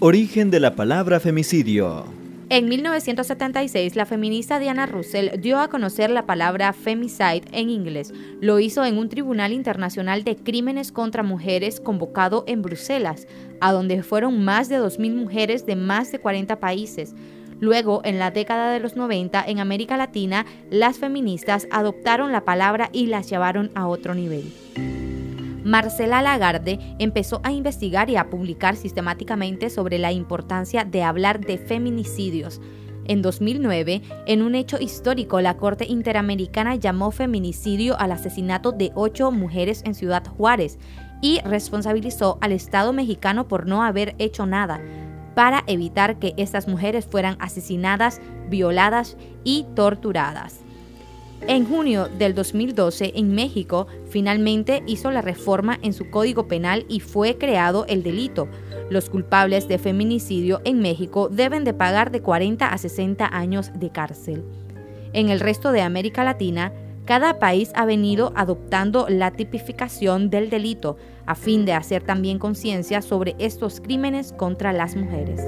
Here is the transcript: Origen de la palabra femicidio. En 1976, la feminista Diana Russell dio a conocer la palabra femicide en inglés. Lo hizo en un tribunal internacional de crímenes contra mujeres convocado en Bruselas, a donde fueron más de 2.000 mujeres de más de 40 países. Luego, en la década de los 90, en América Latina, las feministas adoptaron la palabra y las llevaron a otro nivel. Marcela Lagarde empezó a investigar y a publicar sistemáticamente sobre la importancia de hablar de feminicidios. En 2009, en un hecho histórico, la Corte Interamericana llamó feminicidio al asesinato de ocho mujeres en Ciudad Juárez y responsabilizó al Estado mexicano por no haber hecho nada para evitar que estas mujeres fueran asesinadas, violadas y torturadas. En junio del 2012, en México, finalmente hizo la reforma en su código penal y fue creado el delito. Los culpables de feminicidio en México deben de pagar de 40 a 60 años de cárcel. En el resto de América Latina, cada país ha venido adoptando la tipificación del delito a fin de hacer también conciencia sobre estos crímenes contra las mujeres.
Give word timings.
Origen 0.00 0.50
de 0.50 0.60
la 0.60 0.74
palabra 0.74 1.20
femicidio. 1.20 2.06
En 2.48 2.68
1976, 2.68 3.94
la 3.94 4.06
feminista 4.06 4.58
Diana 4.58 4.86
Russell 4.86 5.40
dio 5.40 5.60
a 5.60 5.68
conocer 5.68 6.10
la 6.10 6.26
palabra 6.26 6.72
femicide 6.72 7.42
en 7.52 7.70
inglés. 7.70 8.12
Lo 8.40 8.58
hizo 8.58 8.84
en 8.84 8.98
un 8.98 9.08
tribunal 9.08 9.52
internacional 9.52 10.24
de 10.24 10.36
crímenes 10.36 10.90
contra 10.90 11.22
mujeres 11.22 11.78
convocado 11.78 12.42
en 12.48 12.62
Bruselas, 12.62 13.28
a 13.60 13.72
donde 13.72 14.02
fueron 14.02 14.42
más 14.42 14.68
de 14.68 14.80
2.000 14.80 15.14
mujeres 15.14 15.64
de 15.64 15.76
más 15.76 16.10
de 16.10 16.18
40 16.18 16.58
países. 16.58 17.14
Luego, 17.60 18.00
en 18.04 18.18
la 18.18 18.32
década 18.32 18.72
de 18.72 18.80
los 18.80 18.96
90, 18.96 19.44
en 19.46 19.60
América 19.60 19.96
Latina, 19.96 20.46
las 20.70 20.98
feministas 20.98 21.68
adoptaron 21.70 22.32
la 22.32 22.44
palabra 22.44 22.88
y 22.92 23.06
las 23.06 23.30
llevaron 23.30 23.70
a 23.74 23.86
otro 23.86 24.14
nivel. 24.14 24.50
Marcela 25.64 26.22
Lagarde 26.22 26.78
empezó 26.98 27.40
a 27.44 27.52
investigar 27.52 28.10
y 28.10 28.16
a 28.16 28.30
publicar 28.30 28.76
sistemáticamente 28.76 29.70
sobre 29.70 29.98
la 29.98 30.12
importancia 30.12 30.84
de 30.84 31.02
hablar 31.02 31.40
de 31.40 31.58
feminicidios. 31.58 32.60
En 33.06 33.22
2009, 33.22 34.02
en 34.26 34.42
un 34.42 34.54
hecho 34.54 34.78
histórico, 34.78 35.40
la 35.40 35.56
Corte 35.56 35.84
Interamericana 35.86 36.76
llamó 36.76 37.10
feminicidio 37.10 37.98
al 37.98 38.12
asesinato 38.12 38.72
de 38.72 38.92
ocho 38.94 39.32
mujeres 39.32 39.82
en 39.84 39.94
Ciudad 39.94 40.24
Juárez 40.26 40.78
y 41.20 41.40
responsabilizó 41.40 42.38
al 42.40 42.52
Estado 42.52 42.92
mexicano 42.92 43.48
por 43.48 43.66
no 43.66 43.82
haber 43.82 44.14
hecho 44.18 44.46
nada 44.46 44.80
para 45.34 45.64
evitar 45.66 46.18
que 46.18 46.34
estas 46.36 46.68
mujeres 46.68 47.06
fueran 47.06 47.36
asesinadas, 47.40 48.20
violadas 48.48 49.16
y 49.44 49.66
torturadas. 49.74 50.60
En 51.48 51.66
junio 51.66 52.08
del 52.18 52.34
2012, 52.34 53.12
en 53.16 53.34
México, 53.34 53.86
finalmente 54.08 54.82
hizo 54.86 55.10
la 55.10 55.22
reforma 55.22 55.78
en 55.82 55.92
su 55.92 56.10
código 56.10 56.46
penal 56.46 56.84
y 56.88 57.00
fue 57.00 57.38
creado 57.38 57.86
el 57.88 58.02
delito. 58.02 58.48
Los 58.90 59.08
culpables 59.08 59.66
de 59.66 59.78
feminicidio 59.78 60.60
en 60.64 60.80
México 60.80 61.28
deben 61.28 61.64
de 61.64 61.74
pagar 61.74 62.10
de 62.10 62.20
40 62.20 62.66
a 62.72 62.78
60 62.78 63.26
años 63.26 63.70
de 63.74 63.90
cárcel. 63.90 64.44
En 65.12 65.30
el 65.30 65.40
resto 65.40 65.72
de 65.72 65.80
América 65.80 66.24
Latina, 66.24 66.72
cada 67.04 67.38
país 67.38 67.72
ha 67.74 67.86
venido 67.86 68.32
adoptando 68.36 69.06
la 69.08 69.32
tipificación 69.32 70.30
del 70.30 70.50
delito 70.50 70.96
a 71.26 71.34
fin 71.34 71.64
de 71.64 71.72
hacer 71.72 72.02
también 72.02 72.38
conciencia 72.38 73.02
sobre 73.02 73.34
estos 73.38 73.80
crímenes 73.80 74.32
contra 74.32 74.72
las 74.72 74.94
mujeres. 74.94 75.40